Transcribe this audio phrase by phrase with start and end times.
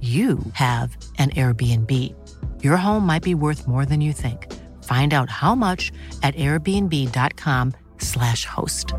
[0.00, 2.14] you have an Airbnb.
[2.62, 4.46] Your home might be worth more than you think.
[4.84, 5.90] Find out how much
[6.22, 8.94] at airbnb.com/slash host.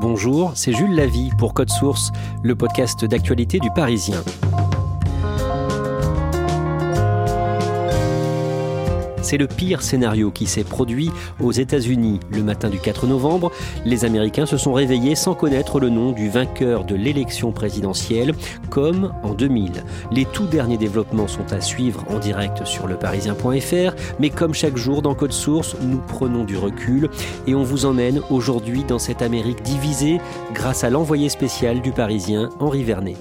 [0.00, 2.10] Bonjour, c'est Jules Lavie pour Code Source,
[2.42, 4.24] le podcast d'actualité du Parisien.
[9.32, 12.20] C'est le pire scénario qui s'est produit aux États-Unis.
[12.28, 13.50] Le matin du 4 novembre,
[13.86, 18.34] les Américains se sont réveillés sans connaître le nom du vainqueur de l'élection présidentielle,
[18.68, 19.84] comme en 2000.
[20.10, 25.00] Les tout derniers développements sont à suivre en direct sur leparisien.fr, mais comme chaque jour
[25.00, 27.08] dans Code Source, nous prenons du recul
[27.46, 30.20] et on vous emmène aujourd'hui dans cette Amérique divisée
[30.52, 33.16] grâce à l'envoyé spécial du Parisien, Henri Vernet.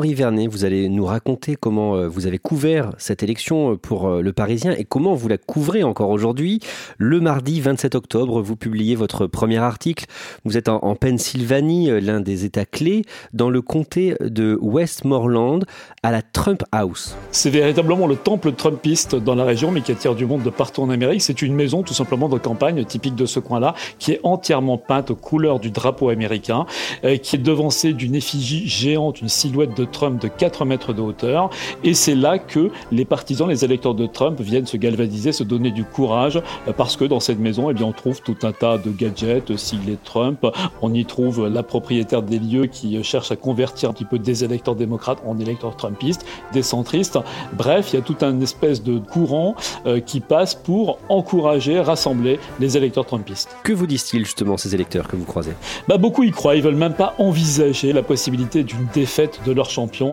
[0.00, 4.08] Henri Vernet, vous allez nous raconter comment euh, vous avez couvert cette élection euh, pour
[4.08, 6.58] euh, le Parisien et comment vous la couvrez encore aujourd'hui.
[6.96, 10.06] Le mardi 27 octobre, vous publiez votre premier article.
[10.46, 13.02] Vous êtes en, Pennsylvanie, l'un des États clés,
[13.34, 15.60] dans le comté de Westmoreland,
[16.02, 17.14] à la Trump House.
[17.30, 20.80] C'est véritablement le temple trumpiste dans la région, mais qui attire du monde de partout
[20.80, 21.20] en Amérique.
[21.20, 25.10] C'est une maison tout simplement de campagne typique de ce coin-là, qui est entièrement peinte
[25.10, 26.64] aux couleurs du drapeau américain,
[27.02, 31.50] qui est devancée d'une effigie géante, une silhouette de Trump de 4 mètres de hauteur.
[31.84, 35.70] Et c'est là que les partisans, les électeurs de Trump viennent se galvaniser, se donner
[35.70, 38.78] du courage, euh, parce que dans cette maison, eh bien, on trouve tout un tas
[38.78, 40.46] de gadgets siglés Trump.
[40.82, 44.44] On y trouve la propriétaire des lieux qui cherche à convertir un petit peu des
[44.44, 47.18] électeurs démocrates en électeurs trumpistes, des centristes.
[47.52, 49.54] Bref, il y a tout un espèce de courant
[49.86, 53.56] euh, qui passe pour encourager, rassembler les électeurs trumpistes.
[53.62, 55.52] Que vous disent-ils justement ces électeurs que vous croisez?
[55.88, 59.70] Bah, Beaucoup y croient, ils veulent même pas envisager la possibilité d'une défaite de leur
[59.80, 60.12] champion.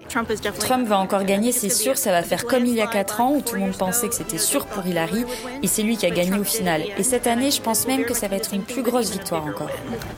[0.60, 3.34] Trump va encore gagner, c'est sûr, ça va faire comme il y a 4 ans
[3.36, 5.26] où tout le monde pensait que c'était sûr pour Hillary
[5.62, 6.84] et c'est lui qui a gagné au final.
[6.98, 9.70] Et cette année, je pense même que ça va être une plus grosse victoire encore.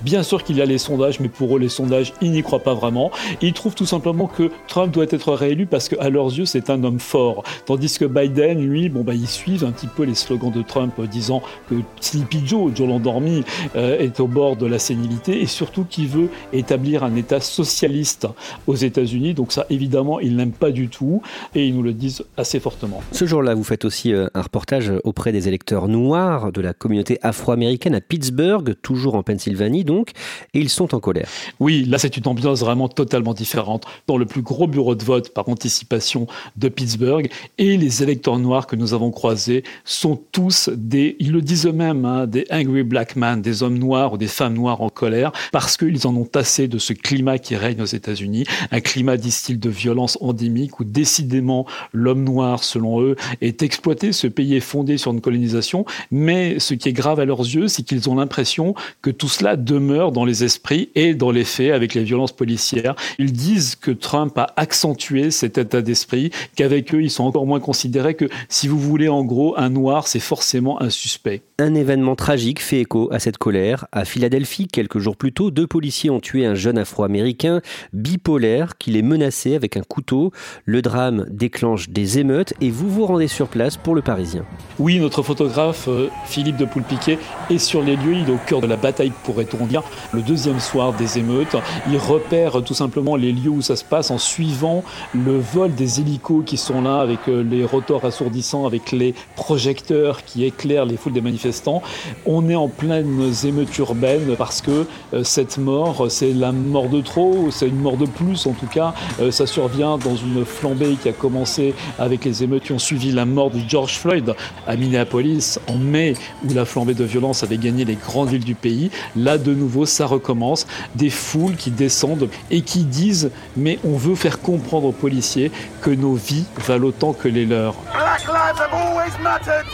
[0.02, 2.64] Bien sûr qu'il y a les sondages, mais pour eux, les sondages, ils n'y croient
[2.64, 3.12] pas vraiment.
[3.42, 6.84] Ils trouvent tout simplement que Trump doit être réélu parce qu'à leurs yeux, c'est un
[6.84, 7.44] homme fort.
[7.66, 10.94] Tandis que Biden, lui, bon, bah, ils suivent un petit peu les slogans de Trump
[11.10, 13.44] disant que Sleepy Joe, Joe l'endormi,
[13.76, 18.28] euh, est au bord de la sénilité et surtout qu'il veut établir un État socialiste
[18.68, 21.22] aux États-Unis donc ça, évidemment, ils n'aiment pas du tout
[21.56, 23.02] et ils nous le disent assez fortement.
[23.14, 27.20] Ce jour-là, vous faites aussi euh, un reportage auprès des électeurs noirs de la communauté
[27.22, 30.10] afro-américaine à Pittsburgh, toujours en Pennsylvanie donc,
[30.54, 31.30] et ils sont en colère.
[31.62, 33.86] Oui, là c'est une ambiance vraiment totalement différente.
[34.08, 36.28] Dans le plus gros bureau de vote par anticipation
[36.58, 41.42] de Pittsburgh, et les électeurs noirs que nous avons croisés sont tous des, ils le
[41.42, 44.90] disent eux-mêmes, hein, des angry black men, des hommes noirs ou des femmes noires en
[44.90, 49.16] colère, parce qu'ils en ont assez de ce climat qui règne aux États-Unis, un climat
[49.32, 54.12] style de violence endémique où décidément l'homme noir, selon eux, est exploité.
[54.12, 57.68] Ce pays est fondé sur une colonisation, mais ce qui est grave à leurs yeux,
[57.68, 61.72] c'est qu'ils ont l'impression que tout cela demeure dans les esprits et dans les faits
[61.72, 62.96] avec les violences policières.
[63.18, 67.60] Ils disent que Trump a accentué cet état d'esprit, qu'avec eux, ils sont encore moins
[67.60, 71.42] considérés que, si vous voulez, en gros, un noir, c'est forcément un suspect.
[71.60, 73.86] Un événement tragique fait écho à cette colère.
[73.92, 77.62] À Philadelphie, quelques jours plus tôt, deux policiers ont tué un jeune afro-américain
[77.94, 80.32] bipolaire qui les menacé avec un couteau.
[80.66, 84.46] Le drame déclenche des émeutes et vous vous rendez sur place pour le Parisien.
[84.80, 87.20] Oui, notre photographe euh, Philippe de Poulpiquet
[87.50, 88.14] est sur les lieux.
[88.14, 89.84] Il est au cœur de la bataille, pourrait-on dire,
[90.14, 91.58] le deuxième soir des émeutes.
[91.90, 94.84] Il repère tout simplement les lieux où ça se passe en suivant
[95.14, 100.24] le vol des hélicos qui sont là avec euh, les rotors assourdissants, avec les projecteurs
[100.24, 101.82] qui éclairent les foules des manifestants.
[102.26, 107.02] On est en pleine émeute urbaine parce que euh, cette mort, c'est la mort de
[107.02, 108.94] trop, c'est une mort de plus en tout cas.
[109.20, 113.12] Euh, ça survient dans une flambée qui a commencé avec les émeutes qui ont suivi
[113.12, 114.34] la mort de George Floyd
[114.68, 116.14] à Minneapolis en mai,
[116.44, 118.92] où la flambée de violence avait gagné les grandes villes du pays.
[119.16, 120.68] Là, de nouveau, ça recommence.
[120.96, 125.90] Des foules qui descendent et qui disent Mais on veut faire comprendre aux policiers que
[125.90, 127.76] nos vies valent autant que les leurs.
[127.94, 129.66] Black lives have always mattered.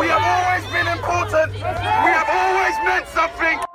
[0.00, 1.52] We have always been important.
[1.54, 3.65] We have always meant something.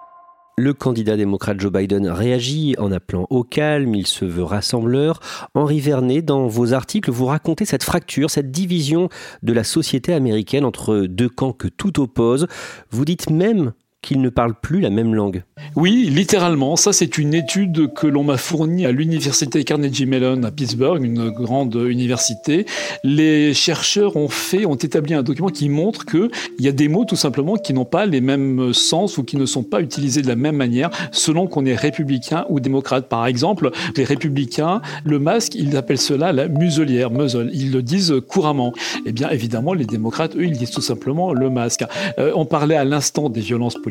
[0.57, 5.19] Le candidat démocrate Joe Biden réagit en appelant au calme, il se veut rassembleur.
[5.55, 9.09] Henri Vernet, dans vos articles, vous racontez cette fracture, cette division
[9.43, 12.47] de la société américaine entre deux camps que tout oppose.
[12.91, 13.71] Vous dites même
[14.01, 15.43] qu'ils ne parlent plus la même langue.
[15.75, 16.75] Oui, littéralement.
[16.75, 21.29] Ça, c'est une étude que l'on m'a fournie à l'université Carnegie Mellon à Pittsburgh, une
[21.29, 22.65] grande université.
[23.03, 27.05] Les chercheurs ont fait, ont établi un document qui montre qu'il y a des mots
[27.05, 30.27] tout simplement qui n'ont pas les mêmes sens ou qui ne sont pas utilisés de
[30.27, 33.07] la même manière selon qu'on est républicain ou démocrate.
[33.07, 37.51] Par exemple, les républicains, le masque, ils appellent cela la muselière, muzzle.
[37.53, 38.73] Ils le disent couramment.
[39.05, 41.83] Eh bien, évidemment, les démocrates, eux, ils disent tout simplement le masque.
[42.17, 43.90] Euh, on parlait à l'instant des violences politiques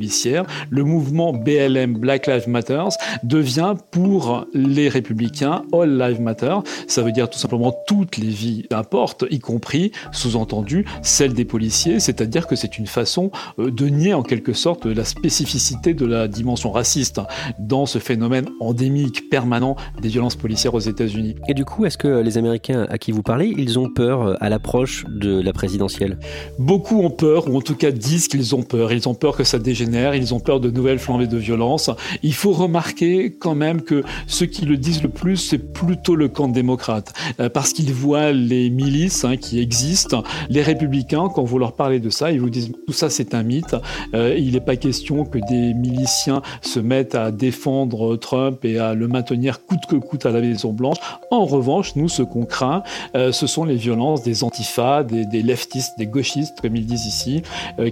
[0.70, 2.84] le mouvement BLM Black Lives Matter
[3.22, 6.56] devient pour les républicains All Lives Matter.
[6.86, 12.00] Ça veut dire tout simplement toutes les vies importent, y compris, sous-entendu, celles des policiers.
[12.00, 16.28] C'est-à-dire que c'est une façon euh, de nier en quelque sorte la spécificité de la
[16.28, 17.20] dimension raciste
[17.58, 21.36] dans ce phénomène endémique permanent des violences policières aux États-Unis.
[21.48, 24.34] Et du coup, est-ce que les Américains à qui vous parlez, ils ont peur euh,
[24.40, 26.18] à l'approche de la présidentielle?
[26.58, 28.92] Beaucoup ont peur, ou en tout cas disent qu'ils ont peur.
[28.92, 31.90] Ils ont peur que ça dégénère ils ont peur de nouvelles flambées de violence.
[32.22, 36.28] Il faut remarquer quand même que ceux qui le disent le plus, c'est plutôt le
[36.28, 40.22] camp démocrate, euh, parce qu'ils voient les milices hein, qui existent.
[40.48, 43.42] Les républicains, quand vous leur parlez de ça, ils vous disent tout ça c'est un
[43.42, 43.76] mythe.
[44.14, 48.94] Euh, il n'est pas question que des miliciens se mettent à défendre Trump et à
[48.94, 50.98] le maintenir coûte que coûte à la Maison Blanche.
[51.30, 52.82] En revanche, nous, ce qu'on craint,
[53.14, 57.06] euh, ce sont les violences des antifas, des, des, leftistes, des gauchistes, comme ils disent
[57.06, 57.42] ici,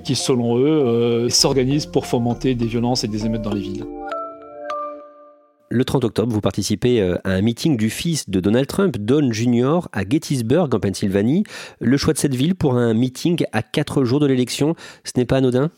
[0.04, 3.86] qui selon eux s'organisent pour fomenter des violences et des émeutes dans les villes.
[5.70, 9.30] Le 30 octobre, vous participez euh, à un meeting du fils de Donald Trump, Don
[9.30, 11.44] Jr., à Gettysburg, en Pennsylvanie.
[11.78, 14.74] Le choix de cette ville pour un meeting à quatre jours de l'élection,
[15.04, 15.70] ce n'est pas anodin?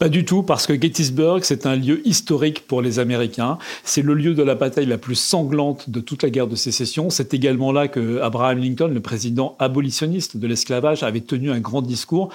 [0.00, 3.58] Pas du tout, parce que Gettysburg, c'est un lieu historique pour les Américains.
[3.84, 7.08] C'est le lieu de la bataille la plus sanglante de toute la guerre de sécession.
[7.08, 11.82] C'est également là que Abraham Lincoln, le président abolitionniste de l'esclavage, avait tenu un grand
[11.82, 12.30] discours.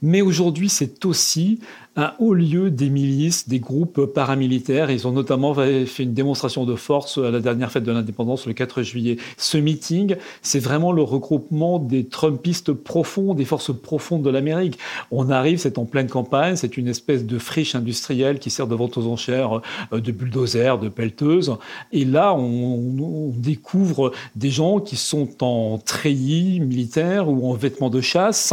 [0.00, 1.60] Mais aujourd'hui, c'est aussi
[1.98, 4.88] un haut lieu des milices, des groupes paramilitaires.
[4.88, 8.52] Ils ont notamment fait une démonstration de force à la dernière fête de l'indépendance le
[8.52, 9.16] 4 juillet.
[9.36, 14.78] Ce meeting, c'est vraiment le regroupement des Trumpistes profonds, des forces profondes de l'Amérique.
[15.10, 18.76] On arrive, c'est en pleine campagne, c'est une espèce de friche industrielle qui sert de
[18.76, 19.60] vente aux enchères
[19.92, 21.56] euh, de bulldozers, de pelleteuses.
[21.90, 28.00] Et là, on, découvre des gens qui sont en treillis militaires ou en vêtements de
[28.00, 28.52] chasse,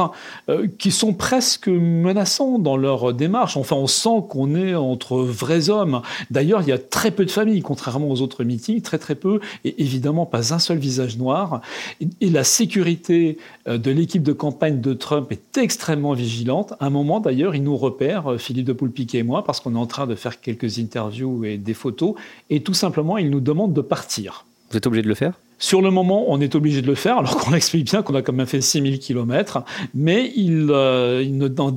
[0.50, 5.70] euh, qui sont presque menaçants dans leur démarche Enfin, on sent qu'on est entre vrais
[5.70, 6.02] hommes.
[6.32, 9.40] D'ailleurs, il y a très peu de familles, contrairement aux autres meetings, très très peu,
[9.64, 11.62] et évidemment pas un seul visage noir.
[12.02, 13.38] Et, la sécurité
[13.68, 16.74] euh, de l'équipe de campagne de Trump est extrêmement vigilante.
[16.80, 19.76] À un moment, d'ailleurs, il nous repère, euh, Philippe de Poulpiquet et moi, parce qu'on
[19.76, 22.16] est en train de faire quelques interviews et des photos,
[22.50, 24.46] et tout simplement, il nous demande de partir.
[24.72, 25.34] Vous êtes obligé de le faire?
[25.58, 28.22] Sur le moment, on est obligé de le faire, alors qu'on explique bien qu'on a
[28.22, 29.64] quand même fait 6000 km,
[29.94, 31.72] mais il, euh, il n'en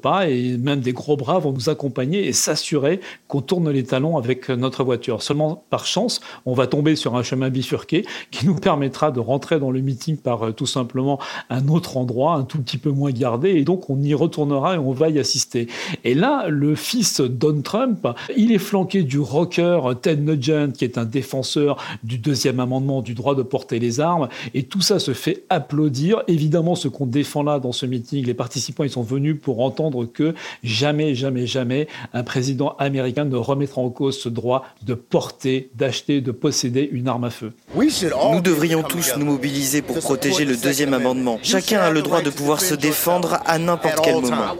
[0.00, 4.16] pas et même des gros bras vont nous accompagner et s'assurer qu'on tourne les talons
[4.16, 5.22] avec notre voiture.
[5.22, 9.60] Seulement, par chance, on va tomber sur un chemin bifurqué qui nous permettra de rentrer
[9.60, 11.20] dans le meeting par euh, tout simplement
[11.50, 14.78] un autre endroit, un tout petit peu moins gardé, et donc on y retournera et
[14.78, 15.68] on va y assister.
[16.04, 20.98] Et là, le fils Don Trump, il est flanqué du rocker Ted Nugent, qui est
[20.98, 24.28] un défenseur du deuxième amendement du droit de porter les armes.
[24.54, 26.22] Et tout ça se fait applaudir.
[26.28, 30.06] Évidemment, ce qu'on défend là dans ce meeting, les participants, ils sont venus pour entendre
[30.06, 35.70] que jamais, jamais, jamais un président américain ne remettra en cause ce droit de porter,
[35.74, 37.52] d'acheter, de posséder une arme à feu.
[37.74, 41.38] Nous devrions tous nous mobiliser pour protéger le deuxième amendement.
[41.42, 44.56] Chacun a le droit de pouvoir se défendre à n'importe quel moment.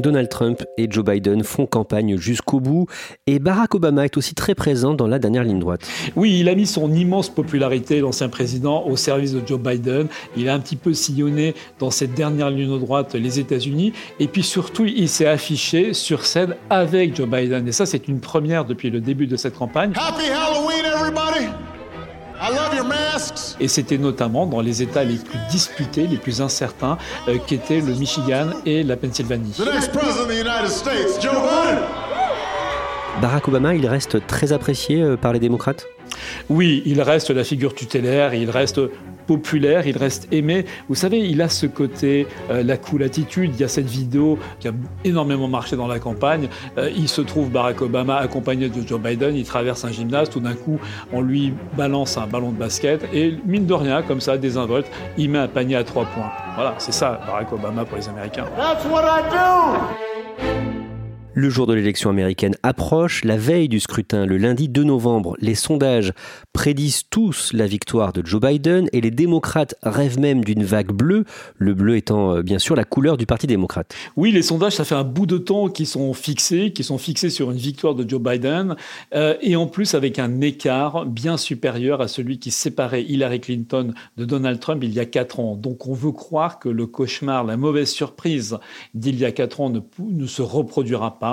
[0.00, 2.86] Donald Trump et Joe Biden font campagne jusqu'au bout
[3.26, 5.86] et Barack Obama est aussi très présent dans la dernière ligne droite.
[6.16, 10.08] Oui, il a mis son immense popularité, l'ancien président, au service de Joe Biden.
[10.36, 14.42] Il a un petit peu sillonné dans cette dernière ligne droite les États-Unis et puis
[14.42, 17.66] surtout il s'est affiché sur scène avec Joe Biden.
[17.68, 19.92] Et ça c'est une première depuis le début de cette campagne.
[19.96, 20.49] Happy!
[23.60, 27.94] Et c'était notamment dans les États les plus disputés, les plus incertains, euh, qu'étaient le
[27.94, 29.54] Michigan et la Pennsylvanie.
[33.20, 35.86] Barack Obama, il reste très apprécié euh, par les démocrates?
[36.48, 38.80] Oui, il reste la figure tutélaire, il reste
[39.86, 40.64] il reste aimé.
[40.88, 43.52] Vous savez, il a ce côté, euh, la cool attitude.
[43.54, 44.72] Il y a cette vidéo qui a
[45.04, 46.48] énormément marché dans la campagne.
[46.78, 49.36] Euh, il se trouve Barack Obama accompagné de Joe Biden.
[49.36, 50.30] Il traverse un gymnase.
[50.30, 50.78] Tout d'un coup,
[51.12, 55.30] on lui balance un ballon de basket et mine de rien, comme ça, désinvolte, il
[55.30, 56.30] met un panier à trois points.
[56.54, 58.46] Voilà, c'est ça Barack Obama pour les Américains.
[58.56, 60.19] That's what I do.
[61.40, 65.54] Le jour de l'élection américaine approche, la veille du scrutin, le lundi 2 novembre, les
[65.54, 66.12] sondages
[66.52, 71.24] prédisent tous la victoire de Joe Biden et les démocrates rêvent même d'une vague bleue,
[71.56, 73.94] le bleu étant euh, bien sûr la couleur du Parti démocrate.
[74.16, 77.30] Oui, les sondages, ça fait un bout de temps qu'ils sont fixés, qui sont fixés
[77.30, 78.76] sur une victoire de Joe Biden,
[79.14, 83.94] euh, et en plus avec un écart bien supérieur à celui qui séparait Hillary Clinton
[84.18, 85.56] de Donald Trump il y a quatre ans.
[85.56, 88.58] Donc on veut croire que le cauchemar, la mauvaise surprise
[88.92, 91.29] d'il y a quatre ans ne, ne se reproduira pas,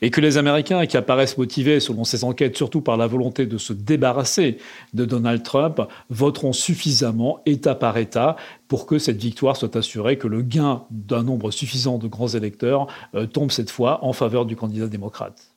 [0.00, 3.58] et que les Américains qui apparaissent motivés, selon ces enquêtes, surtout par la volonté de
[3.58, 4.58] se débarrasser
[4.94, 5.80] de Donald Trump,
[6.10, 8.36] voteront suffisamment, État par État,
[8.68, 12.86] pour que cette victoire soit assurée, que le gain d'un nombre suffisant de grands électeurs
[13.14, 15.52] euh, tombe cette fois en faveur du candidat démocrate.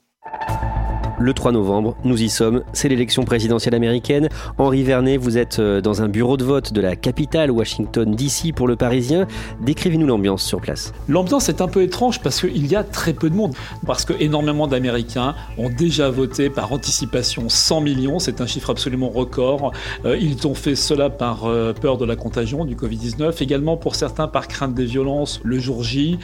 [1.17, 4.27] Le 3 novembre, nous y sommes, c'est l'élection présidentielle américaine.
[4.57, 8.53] Henri Vernet, vous êtes euh, dans un bureau de vote de la capitale, Washington DC,
[8.53, 9.25] pour le Parisien.
[9.61, 10.91] Décrivez-nous l'ambiance sur place.
[11.07, 13.53] L'ambiance est un peu étrange parce qu'il y a très peu de monde.
[13.85, 18.19] Parce que énormément d'Américains ont déjà voté par anticipation 100 millions.
[18.19, 19.71] C'est un chiffre absolument record.
[20.03, 23.95] Euh, ils ont fait cela par euh, peur de la contagion du Covid-19, également pour
[23.95, 26.19] certains par crainte des violences le jour J.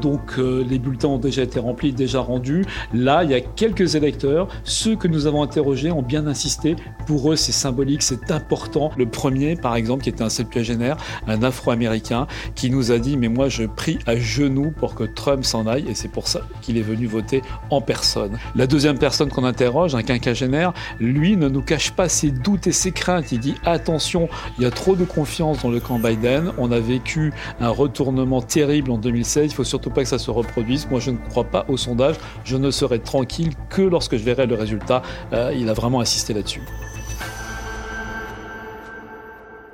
[0.00, 2.64] donc les bulletins ont déjà été remplis, déjà rendus.
[2.94, 4.27] Là, il y a quelques électeurs
[4.64, 6.76] ceux que nous avons interrogés ont bien insisté.
[7.06, 8.90] Pour eux, c'est symbolique, c'est important.
[8.96, 13.28] Le premier, par exemple, qui était un septuagénaire, un Afro-Américain, qui nous a dit Mais
[13.28, 16.76] moi, je prie à genoux pour que Trump s'en aille, et c'est pour ça qu'il
[16.78, 18.38] est venu voter en personne.
[18.54, 22.72] La deuxième personne qu'on interroge, un quinquagénaire, lui ne nous cache pas ses doutes et
[22.72, 23.32] ses craintes.
[23.32, 26.52] Il dit Attention, il y a trop de confiance dans le camp Biden.
[26.58, 29.52] On a vécu un retournement terrible en 2016.
[29.52, 30.88] Il faut surtout pas que ça se reproduise.
[30.90, 32.16] Moi, je ne crois pas au sondage.
[32.44, 35.02] Je ne serai tranquille que lorsque je verrai le résultat.
[35.32, 36.62] Euh, il a vraiment insisté là-dessus.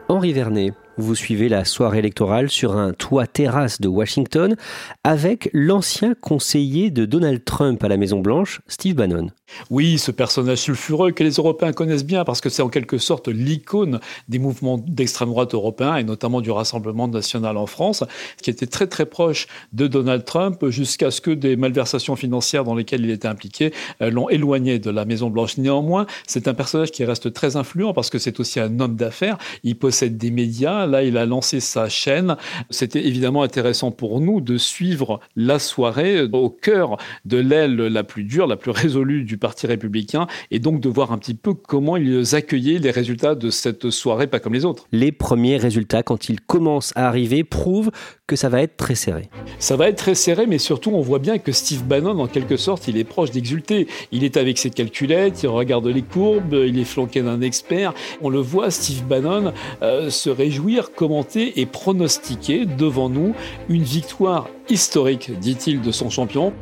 [0.08, 4.54] Henri Vernet, vous suivez la soirée électorale sur un toit terrasse de Washington
[5.02, 9.30] avec l'ancien conseiller de Donald Trump à la Maison-Blanche, Steve Bannon.
[9.70, 13.28] Oui, ce personnage sulfureux que les Européens connaissent bien parce que c'est en quelque sorte
[13.28, 18.04] l'icône des mouvements d'extrême droite européens et notamment du Rassemblement national en France,
[18.42, 22.74] qui était très très proche de Donald Trump jusqu'à ce que des malversations financières dans
[22.74, 25.58] lesquelles il était impliqué euh, l'ont éloigné de la Maison-Blanche.
[25.58, 29.38] Néanmoins, c'est un personnage qui reste très influent parce que c'est aussi un homme d'affaires.
[29.62, 30.86] Il possède des médias.
[30.86, 32.36] Là, il a lancé sa chaîne.
[32.70, 38.24] C'était évidemment intéressant pour nous de suivre la soirée au cœur de l'aile la plus
[38.24, 41.98] dure, la plus résolue du Parti républicain, et donc de voir un petit peu comment
[41.98, 44.86] ils accueillaient les résultats de cette soirée, pas comme les autres.
[44.90, 47.90] Les premiers résultats, quand ils commencent à arriver, prouvent
[48.26, 49.28] que ça va être très serré.
[49.58, 52.56] Ça va être très serré, mais surtout on voit bien que Steve Bannon, en quelque
[52.56, 53.86] sorte, il est proche d'exulter.
[54.12, 57.92] Il est avec ses calculettes, il regarde les courbes, il est flanqué d'un expert.
[58.22, 59.52] On le voit, Steve Bannon,
[59.82, 63.34] euh, se réjouir, commenter et pronostiquer devant nous
[63.68, 66.54] une victoire historique, dit-il, de son champion.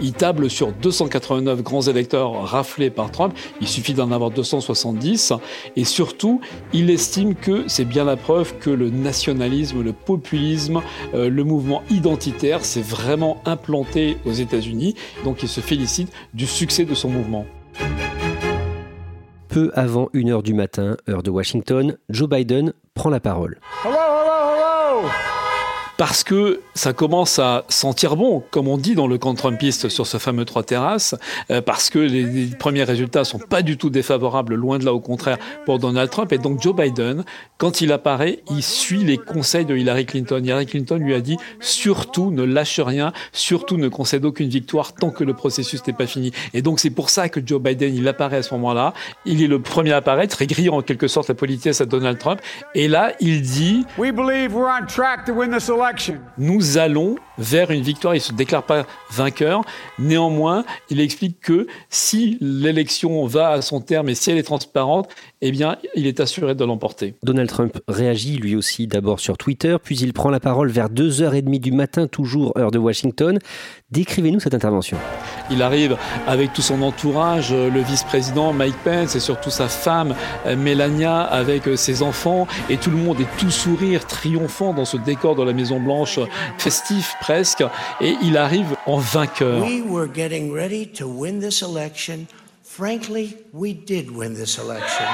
[0.00, 3.34] Il table sur 289 grands électeurs raflés par Trump.
[3.60, 5.32] Il suffit d'en avoir 270.
[5.74, 6.40] Et surtout,
[6.72, 10.82] il estime que c'est bien la preuve que le nationalisme, le populisme,
[11.14, 14.94] euh, le mouvement identitaire s'est vraiment implanté aux États-Unis.
[15.24, 17.46] Donc il se félicite du succès de son mouvement.
[19.48, 23.58] Peu avant 1h du matin, heure de Washington, Joe Biden prend la parole
[25.96, 30.06] parce que ça commence à sentir bon, comme on dit dans le camp Trumpiste sur
[30.06, 31.14] ce fameux trois terrasses,
[31.50, 35.00] euh, parce que les, premiers résultats sont pas du tout défavorables, loin de là au
[35.00, 36.32] contraire, pour Donald Trump.
[36.32, 37.24] Et donc Joe Biden,
[37.58, 40.40] quand il apparaît, il suit les conseils de Hillary Clinton.
[40.42, 45.10] Hillary Clinton lui a dit surtout ne lâche rien, surtout ne concède aucune victoire tant
[45.10, 46.32] que le processus n'est pas fini.
[46.52, 48.92] Et donc c'est pour ça que Joe Biden, il apparaît à ce moment-là.
[49.24, 52.40] Il est le premier à apparaître, grille en quelque sorte la politesse à Donald Trump.
[52.74, 53.84] Et là, il dit
[56.38, 58.14] nous allons vers une victoire.
[58.14, 59.62] Il ne se déclare pas vainqueur.
[59.98, 65.08] Néanmoins, il explique que si l'élection va à son terme et si elle est transparente,
[65.42, 67.14] eh bien, il est assuré de l'emporter.
[67.22, 71.60] Donald Trump réagit lui aussi d'abord sur Twitter, puis il prend la parole vers 2h30
[71.60, 73.38] du matin, toujours heure de Washington.
[73.90, 74.96] Décrivez-nous cette intervention.
[75.50, 80.14] Il arrive avec tout son entourage, le vice-président Mike Pence et surtout sa femme
[80.44, 85.36] Melania avec ses enfants et tout le monde est tout sourire, triomphant dans ce décor
[85.36, 86.18] de la Maison Blanche
[86.58, 87.64] festif presque,
[88.00, 89.62] et il arrive en vainqueur.
[89.62, 92.26] We were getting ready to win this election.
[92.64, 95.04] Frankly, we did win this election.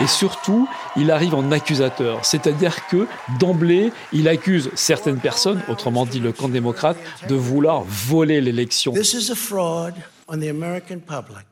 [0.00, 3.06] Et surtout, il arrive en accusateur, c'est-à-dire que
[3.38, 6.96] d'emblée, il accuse certaines personnes, autrement dit le camp démocrate,
[7.28, 8.92] de vouloir voler l'élection.
[8.92, 9.92] This is a fraud
[10.26, 11.46] on the American public.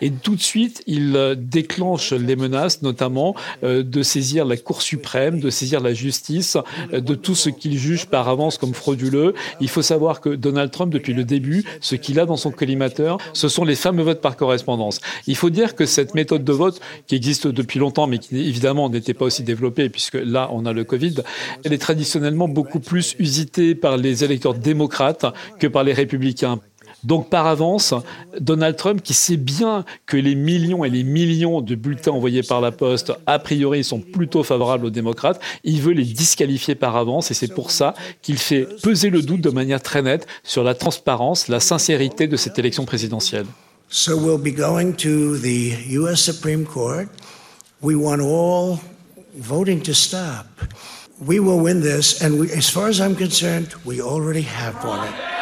[0.00, 4.80] Et tout de suite, il euh, déclenche les menaces, notamment euh, de saisir la Cour
[4.80, 6.56] suprême, de saisir la justice,
[6.94, 9.34] euh, de tout ce qu'il juge par avance comme frauduleux.
[9.60, 13.18] Il faut savoir que Donald Trump, depuis le début, ce qu'il a dans son collimateur,
[13.34, 15.02] ce sont les fameux votes par correspondance.
[15.26, 18.88] Il faut dire que cette méthode de vote, qui existe depuis longtemps, mais qui évidemment
[18.88, 21.16] n'était pas aussi développée, puisque là, on a le Covid,
[21.62, 25.26] elle est traditionnellement beaucoup plus usitée par les électeurs démocrates
[25.58, 26.58] que par les républicains.
[27.04, 27.94] Donc par avance,
[28.40, 32.60] Donald Trump, qui sait bien que les millions et les millions de bulletins envoyés par
[32.60, 37.30] la poste, a priori, sont plutôt favorables aux démocrates, il veut les disqualifier par avance
[37.30, 40.74] et c'est pour ça qu'il fait peser le doute de manière très nette sur la
[40.74, 43.46] transparence, la sincérité de cette élection présidentielle.
[43.90, 47.06] So we'll be going to the US Supreme Court.
[47.82, 48.78] We want all
[49.36, 50.46] voting to stop.
[51.24, 55.33] We will win this and as far as I'm concerned, we already have won it.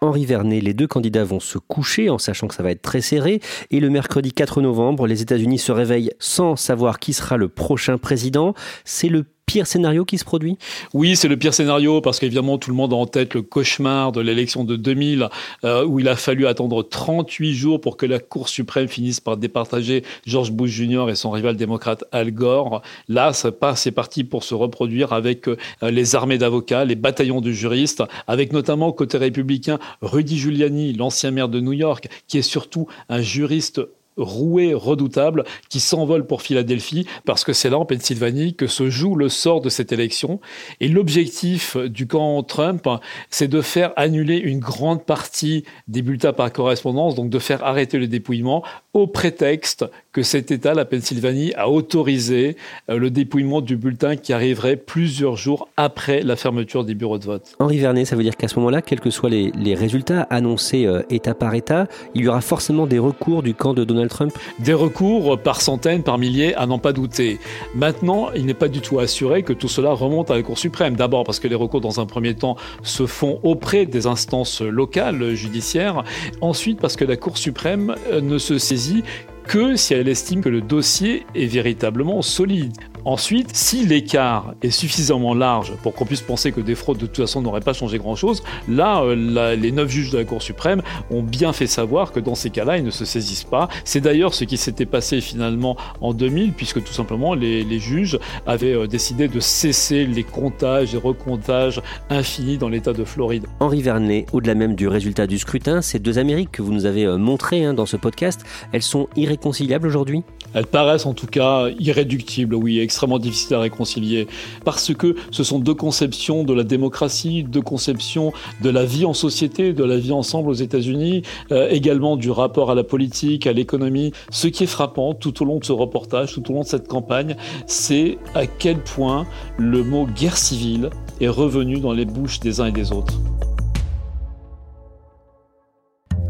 [0.00, 0.60] Henri Vernet.
[0.60, 3.40] Les deux candidats vont se coucher en sachant que ça va être très serré.
[3.70, 7.98] Et le mercredi 4 novembre, les États-Unis se réveillent sans savoir qui sera le prochain
[7.98, 8.54] président.
[8.84, 10.58] C'est le pire scénario qui se produit?
[10.92, 14.12] Oui, c'est le pire scénario parce qu'évidemment tout le monde a en tête le cauchemar
[14.12, 15.28] de l'élection de 2000
[15.64, 19.36] euh, où il a fallu attendre 38 jours pour que la Cour suprême finisse par
[19.36, 21.06] départager George Bush Jr.
[21.08, 22.82] et son rival démocrate Al Gore.
[23.08, 28.02] Là, c'est parti pour se reproduire avec euh, les armées d'avocats, les bataillons de juristes,
[28.26, 33.20] avec notamment côté républicain Rudy Giuliani, l'ancien maire de New York, qui est surtout un
[33.20, 33.80] juriste
[34.16, 39.16] roué, redoutable, qui s'envole pour Philadelphie, parce que c'est là, en Pennsylvanie, que se joue
[39.16, 40.40] le sort de cette élection.
[40.80, 42.88] Et l'objectif du camp Trump,
[43.30, 47.98] c'est de faire annuler une grande partie des bulletins par correspondance, donc de faire arrêter
[47.98, 52.56] le dépouillement, au prétexte que cet État, la Pennsylvanie, a autorisé
[52.88, 57.24] euh, le dépouillement du bulletin qui arriverait plusieurs jours après la fermeture des bureaux de
[57.24, 57.56] vote.
[57.58, 61.02] Henri Vernet, ça veut dire qu'à ce moment-là, quels que soient les, résultats annoncés euh,
[61.10, 64.32] État par État, il y aura forcément des recours du camp de Donald Trump?
[64.60, 67.40] Des recours par centaines, par milliers, à n'en pas douter.
[67.74, 70.94] Maintenant, il n'est pas du tout assuré que tout cela remonte à la Cour suprême.
[70.94, 75.34] D'abord parce que les recours, dans un premier temps, se font auprès des instances locales
[75.34, 76.04] judiciaires.
[76.40, 79.02] Ensuite parce que la Cour suprême euh, ne se saisit
[79.46, 82.76] que si elle estime que le dossier est véritablement solide.
[83.04, 87.18] Ensuite, si l'écart est suffisamment large pour qu'on puisse penser que des fraudes de toute
[87.18, 91.22] façon n'auraient pas changé grand-chose, là, euh, les neuf juges de la Cour suprême ont
[91.22, 93.68] bien fait savoir que dans ces cas-là, ils ne se saisissent pas.
[93.84, 98.74] C'est d'ailleurs ce qui s'était passé finalement en 2000, puisque tout simplement les, juges avaient
[98.74, 103.46] euh, décidé de cesser les comptages et recomptages infinis dans l'État de Floride.
[103.60, 107.04] Henri Vernet, au-delà même du résultat du scrutin, ces deux Amériques que vous nous avez
[107.04, 110.24] euh, montrées hein, dans ce podcast, elles sont irréconciliables aujourd'hui?
[110.54, 114.26] Elles paraissent en tout cas irréductibles, oui, extrêmement difficile à réconcilier
[114.64, 119.14] parce que ce sont deux conceptions de la démocratie, deux conceptions de la vie en
[119.14, 123.52] société, de la vie ensemble aux États-Unis, euh, également du rapport à la politique, à
[123.52, 124.12] l'économie.
[124.30, 126.88] Ce qui est frappant tout au long de ce reportage, tout au long de cette
[126.88, 127.36] campagne,
[127.66, 129.26] c'est à quel point
[129.58, 130.90] le mot guerre civile
[131.20, 133.14] est revenu dans les bouches des uns et des autres.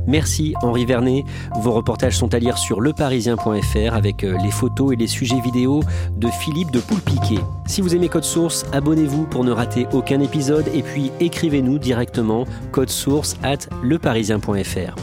[0.07, 1.25] Merci Henri Vernet.
[1.61, 5.81] Vos reportages sont à lire sur leparisien.fr avec euh, les photos et les sujets vidéo
[6.17, 7.41] de Philippe de Poulpiquet.
[7.67, 12.45] Si vous aimez Code Source, abonnez-vous pour ne rater aucun épisode et puis écrivez-nous directement
[12.73, 14.95] code source at leparisien.fr.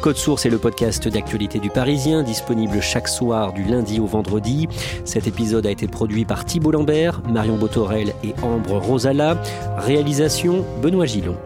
[0.00, 4.66] Code Source est le podcast d'actualité du Parisien, disponible chaque soir du lundi au vendredi.
[5.04, 9.36] Cet épisode a été produit par Thibault Lambert, Marion Botorel et Ambre Rosala.
[9.76, 11.36] Réalisation Benoît Gillon.